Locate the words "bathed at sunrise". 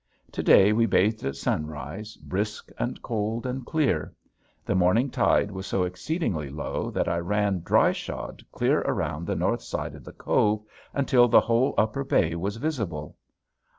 0.87-2.15